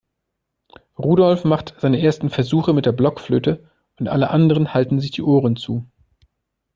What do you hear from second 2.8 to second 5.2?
der Blockflöte und alle anderen halten sich